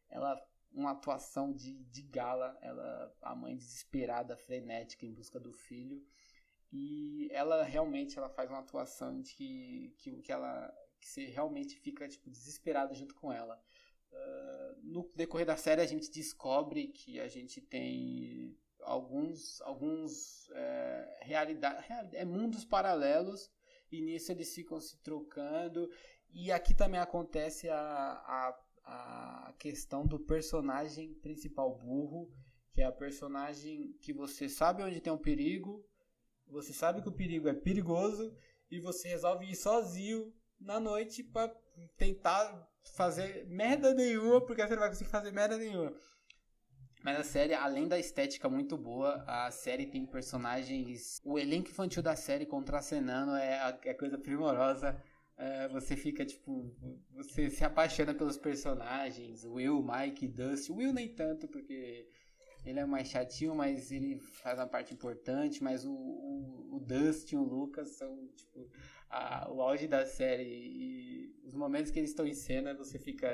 ela 0.10 0.36
uma 0.72 0.92
atuação 0.92 1.54
de, 1.54 1.84
de 1.86 2.02
gala, 2.04 2.58
ela 2.62 3.16
a 3.22 3.36
mãe 3.36 3.56
desesperada, 3.56 4.36
frenética 4.36 5.06
em 5.06 5.14
busca 5.14 5.40
do 5.40 5.52
filho. 5.52 6.04
E 6.72 7.30
ela 7.32 7.64
realmente 7.64 8.18
ela 8.18 8.30
faz 8.30 8.50
uma 8.50 8.60
atuação 8.60 9.22
de 9.22 9.34
que, 9.34 9.96
que, 9.98 10.22
que 10.22 10.32
ela 10.32 10.72
que 11.00 11.08
você 11.08 11.26
realmente 11.26 11.80
fica 11.80 12.08
tipo 12.08 12.30
desesperado 12.30 12.94
junto 12.94 13.16
com 13.16 13.32
ela. 13.32 13.62
Uh, 14.12 14.82
no 14.84 15.12
decorrer 15.16 15.46
da 15.46 15.56
série 15.56 15.82
a 15.82 15.86
gente 15.86 16.10
descobre 16.12 16.88
que 16.88 17.20
a 17.20 17.28
gente 17.28 17.62
tem 17.62 18.58
alguns 18.82 19.62
alguns 19.62 20.50
é, 20.52 21.20
realidade, 21.22 21.86
é 22.14 22.26
mundos 22.26 22.66
paralelos 22.66 23.52
e 23.92 24.02
nisso 24.02 24.32
eles 24.32 24.54
ficam 24.54 24.80
se 24.80 24.98
trocando 25.04 25.90
e 26.32 26.52
aqui 26.52 26.74
também 26.74 27.00
acontece 27.00 27.70
a, 27.70 27.78
a, 27.78 28.60
a 28.86 29.54
questão 29.60 30.06
do 30.06 30.20
personagem 30.20 31.14
principal 31.16 31.78
burro 31.78 32.32
que 32.74 32.82
é 32.82 32.86
a 32.86 32.92
personagem 32.92 33.94
que 34.02 34.14
você 34.14 34.48
sabe 34.48 34.82
onde 34.82 35.02
tem 35.02 35.14
um 35.14 35.18
perigo 35.18 35.86
você 36.48 36.74
sabe 36.74 37.02
que 37.02 37.10
o 37.10 37.16
perigo 37.16 37.48
é 37.48 37.54
perigoso 37.54 38.36
e 38.72 38.80
você 38.80 39.10
resolve 39.10 39.46
ir 39.46 39.56
sozinho 39.56 40.34
na 40.60 40.80
noite 40.80 41.24
para 41.24 41.54
tentar 41.98 42.68
fazer 42.96 43.46
merda 43.48 43.94
nenhuma 43.94 44.42
porque 44.46 44.62
você 44.62 44.74
não 44.74 44.82
vai 44.82 44.90
conseguir 44.90 45.10
fazer 45.10 45.32
merda 45.32 45.58
nenhuma 45.58 45.94
mas 47.02 47.18
a 47.18 47.24
série, 47.24 47.54
além 47.54 47.88
da 47.88 47.98
estética 47.98 48.50
muito 48.50 48.78
boa, 48.78 49.24
a 49.26 49.50
série 49.52 49.86
tem 49.86 50.06
personagens. 50.06 51.22
O 51.24 51.40
elenco 51.40 51.70
infantil 51.70 52.04
da 52.04 52.16
série 52.16 52.46
contracenando 52.46 53.36
é, 53.36 53.80
é 53.86 53.94
coisa 53.94 54.18
primorosa. 54.18 55.02
É, 55.38 55.70
você 55.70 55.96
fica, 55.96 56.26
tipo. 56.26 56.76
Você 57.16 57.50
se 57.50 57.64
apaixona 57.64 58.14
pelos 58.14 58.38
personagens. 58.38 59.46
Will, 59.46 59.82
Mike, 59.82 60.28
Dusty. 60.28 60.74
Will 60.74 60.92
nem 60.94 61.08
tanto, 61.08 61.48
porque 61.48 62.06
ele 62.66 62.80
é 62.80 62.86
mais 62.86 63.08
chatinho, 63.08 63.56
mas 63.56 63.92
ele 63.92 64.20
faz 64.20 64.60
uma 64.60 64.68
parte 64.68 64.94
importante. 64.94 65.64
Mas 65.64 65.86
o, 65.86 65.92
o, 65.92 66.76
o 66.76 66.80
Dustin 66.80 67.38
o 67.38 67.44
Lucas 67.44 67.90
são, 67.98 68.28
tipo, 68.36 68.70
a, 69.10 69.50
o 69.52 69.62
auge 69.62 69.88
da 69.88 70.06
série. 70.06 70.44
E 70.44 71.40
os 71.44 71.54
momentos 71.54 71.92
que 71.92 72.00
eles 72.00 72.12
estão 72.12 72.26
em 72.26 72.34
cena, 72.34 72.74
você 72.74 73.00
fica. 73.00 73.30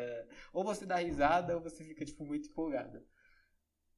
Ou 0.53 0.63
você 0.63 0.85
dá 0.85 0.97
risada, 0.97 1.55
ou 1.55 1.61
você 1.61 1.83
fica, 1.83 2.05
tipo, 2.05 2.25
muito 2.25 2.49
empolgado. 2.49 2.99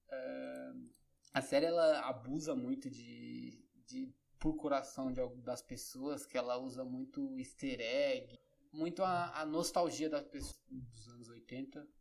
Uh, 0.10 0.90
a 1.34 1.42
série 1.42 1.66
ela 1.66 2.00
abusa 2.08 2.56
muito 2.56 2.90
de, 2.90 3.64
de 3.86 4.14
procuração 4.40 5.12
de, 5.12 5.22
das 5.44 5.62
pessoas, 5.62 6.26
que 6.26 6.38
ela 6.38 6.58
usa 6.58 6.84
muito 6.84 7.38
easter 7.38 7.80
egg, 7.80 8.40
muito 8.72 9.04
a, 9.04 9.42
a 9.42 9.46
nostalgia 9.46 10.10
das 10.10 10.26
pessoas 10.26 10.60
dos 10.70 11.08
anos 11.10 11.30
80. 11.30 11.97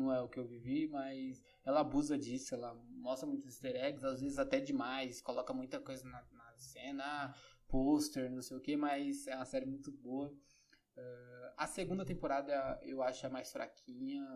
Não 0.00 0.12
é 0.12 0.20
o 0.20 0.28
que 0.28 0.38
eu 0.38 0.46
vivi, 0.46 0.88
mas 0.88 1.42
ela 1.64 1.80
abusa 1.80 2.16
disso, 2.16 2.54
ela 2.54 2.74
mostra 2.88 3.28
muitos 3.28 3.46
easter 3.46 3.76
eggs, 3.76 4.04
às 4.04 4.20
vezes 4.20 4.38
até 4.38 4.58
demais, 4.58 5.20
coloca 5.20 5.52
muita 5.52 5.78
coisa 5.78 6.04
na, 6.08 6.24
na 6.32 6.54
cena, 6.56 7.34
pôster, 7.68 8.30
não 8.30 8.40
sei 8.40 8.56
o 8.56 8.60
que, 8.60 8.76
mas 8.76 9.26
é 9.26 9.36
uma 9.36 9.44
série 9.44 9.66
muito 9.66 9.92
boa. 9.92 10.28
Uh, 10.96 11.52
a 11.56 11.66
segunda 11.66 12.04
temporada 12.04 12.80
eu 12.82 13.02
acho 13.02 13.26
a 13.26 13.30
mais 13.30 13.52
fraquinha, 13.52 14.26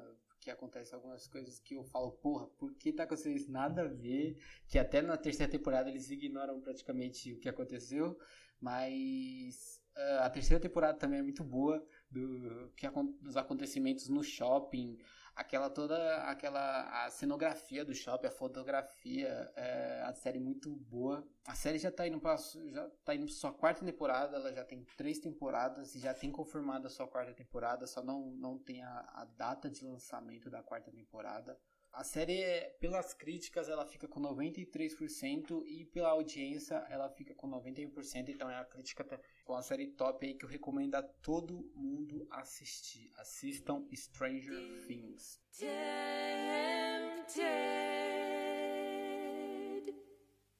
que 0.44 0.50
acontece 0.50 0.94
algumas 0.94 1.26
coisas 1.26 1.58
que 1.58 1.74
eu 1.74 1.82
falo, 1.84 2.12
porra, 2.12 2.46
por 2.58 2.74
que 2.74 2.92
tá 2.92 3.04
acontecendo 3.04 3.36
isso? 3.36 3.50
Nada 3.50 3.82
a 3.82 3.88
ver. 3.88 4.36
Que 4.68 4.78
até 4.78 5.00
na 5.00 5.16
terceira 5.16 5.50
temporada 5.50 5.88
eles 5.88 6.10
ignoram 6.10 6.60
praticamente 6.60 7.32
o 7.32 7.40
que 7.40 7.48
aconteceu. 7.48 8.18
Mas 8.60 9.82
uh, 9.96 10.20
a 10.20 10.30
terceira 10.30 10.60
temporada 10.60 10.98
também 10.98 11.20
é 11.20 11.22
muito 11.22 11.42
boa 11.42 11.84
do, 12.10 12.70
que, 12.76 12.86
dos 13.22 13.36
acontecimentos 13.36 14.08
no 14.08 14.22
shopping 14.22 14.98
aquela 15.34 15.68
toda 15.68 16.22
aquela 16.24 17.04
a 17.04 17.10
cenografia 17.10 17.84
do 17.84 17.94
shopping, 17.94 18.26
a 18.26 18.30
fotografia, 18.30 19.52
é, 19.56 20.02
a 20.04 20.14
série 20.14 20.38
muito 20.38 20.74
boa. 20.76 21.26
A 21.46 21.54
série 21.54 21.78
já 21.78 21.90
tá 21.90 22.06
indo 22.06 22.20
para 22.20 22.36
já 22.36 22.88
tá 23.04 23.14
indo 23.14 23.26
pra 23.26 23.34
sua 23.34 23.52
quarta 23.52 23.84
temporada, 23.84 24.36
ela 24.36 24.52
já 24.52 24.64
tem 24.64 24.84
três 24.96 25.18
temporadas 25.18 25.94
e 25.94 25.98
já 25.98 26.14
tem 26.14 26.30
confirmada 26.30 26.86
a 26.86 26.90
sua 26.90 27.06
quarta 27.06 27.32
temporada, 27.34 27.86
só 27.86 28.02
não 28.02 28.30
não 28.32 28.58
tem 28.58 28.82
a, 28.82 29.00
a 29.14 29.24
data 29.24 29.68
de 29.68 29.84
lançamento 29.84 30.48
da 30.50 30.62
quarta 30.62 30.90
temporada. 30.90 31.58
A 31.94 32.02
série, 32.02 32.42
pelas 32.80 33.14
críticas, 33.14 33.68
ela 33.68 33.86
fica 33.86 34.08
com 34.08 34.20
93% 34.20 35.62
e 35.64 35.84
pela 35.84 36.08
audiência 36.08 36.84
ela 36.90 37.08
fica 37.08 37.32
com 37.36 37.48
91%. 37.48 38.30
Então 38.30 38.50
é 38.50 38.56
a 38.56 38.64
crítica 38.64 39.04
com 39.44 39.52
uma 39.52 39.62
série 39.62 39.86
top 39.92 40.26
aí 40.26 40.34
que 40.34 40.44
eu 40.44 40.48
recomendo 40.48 40.96
a 40.96 41.02
todo 41.02 41.70
mundo 41.72 42.26
assistir. 42.32 43.12
Assistam 43.16 43.86
Stranger 43.94 44.86
Things. 44.88 45.40
Tempted. 45.56 45.74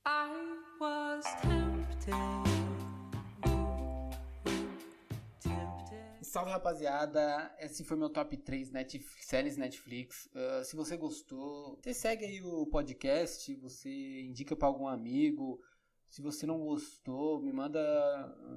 I 0.06 0.30
was 0.80 1.24
tempted. 1.42 2.53
Salve 6.34 6.50
rapaziada, 6.50 7.54
esse 7.60 7.84
foi 7.84 7.96
meu 7.96 8.10
top 8.10 8.36
3 8.36 8.72
Netflix, 8.72 9.24
séries 9.24 9.56
Netflix. 9.56 10.26
Uh, 10.34 10.64
se 10.64 10.74
você 10.74 10.96
gostou, 10.96 11.78
você 11.80 11.94
segue 11.94 12.24
aí 12.24 12.42
o 12.42 12.66
podcast, 12.66 13.54
você 13.54 14.22
indica 14.22 14.56
para 14.56 14.66
algum 14.66 14.88
amigo. 14.88 15.62
Se 16.08 16.20
você 16.20 16.44
não 16.44 16.58
gostou, 16.58 17.40
me 17.40 17.52
manda, 17.52 17.80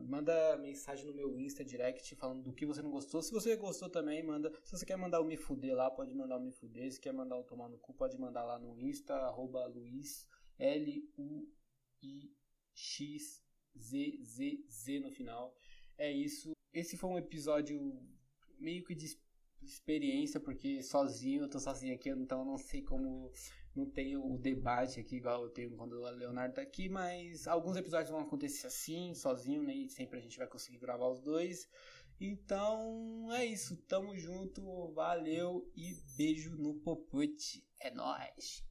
manda 0.10 0.58
mensagem 0.58 1.06
no 1.06 1.14
meu 1.14 1.38
Insta 1.38 1.64
direct 1.64 2.16
falando 2.16 2.42
do 2.42 2.52
que 2.52 2.66
você 2.66 2.82
não 2.82 2.90
gostou. 2.90 3.22
Se 3.22 3.32
você 3.32 3.56
gostou 3.56 3.92
também, 3.92 4.24
manda. 4.24 4.52
Se 4.64 4.76
você 4.76 4.84
quer 4.84 4.98
mandar 4.98 5.22
o 5.22 5.24
me 5.24 5.38
fuder 5.38 5.76
lá, 5.76 5.92
pode 5.92 6.16
mandar 6.16 6.38
o 6.38 6.42
me 6.42 6.52
fuder. 6.52 6.92
Se 6.92 7.00
quer 7.00 7.14
mandar 7.14 7.38
o 7.38 7.44
tomar 7.44 7.70
no 7.70 7.78
cu, 7.78 7.94
pode 7.94 8.18
mandar 8.18 8.44
lá 8.44 8.58
no 8.58 8.76
Insta, 8.76 9.14
arroba 9.14 9.68
Luiz, 9.68 10.28
L-U-I-X-Z-Z-Z 10.58 11.00
no 15.00 15.12
final. 15.12 15.56
É 15.96 16.12
isso 16.12 16.57
esse 16.74 16.98
foi 16.98 17.10
um 17.10 17.18
episódio 17.18 17.80
meio 18.60 18.84
que 18.84 18.96
de 18.96 19.18
experiência, 19.62 20.40
porque 20.40 20.82
sozinho, 20.82 21.44
eu 21.44 21.50
tô 21.50 21.60
sozinho 21.60 21.96
aqui, 21.96 22.10
então 22.10 22.46
não 22.46 22.58
sei 22.58 22.82
como. 22.82 23.32
Não 23.76 23.86
tenho 23.86 24.26
o 24.26 24.40
debate 24.40 25.00
aqui 25.00 25.18
igual 25.18 25.44
eu 25.44 25.50
tenho 25.52 25.70
quando 25.76 25.94
o 25.94 26.10
Leonardo 26.10 26.56
tá 26.56 26.64
aqui, 26.64 26.90
mas 26.90 27.48
alguns 27.48 27.78
episódios 27.78 28.10
vão 28.10 28.22
acontecer 28.22 28.66
assim, 28.66 29.14
sozinho, 29.14 29.62
nem 29.62 29.88
sempre 29.88 30.18
a 30.18 30.22
gente 30.22 30.36
vai 30.36 30.48
conseguir 30.48 30.80
gravar 30.80 31.08
os 31.08 31.22
dois. 31.22 31.70
Então 32.20 33.32
é 33.34 33.46
isso, 33.46 33.78
tamo 33.88 34.18
junto, 34.18 34.92
valeu 34.94 35.72
e 35.76 35.94
beijo 36.18 36.56
no 36.58 36.74
popote. 36.80 37.64
É 37.80 37.92
nóis! 37.92 38.66